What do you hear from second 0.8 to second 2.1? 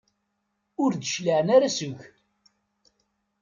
Ur d-cliɛen ara seg-k.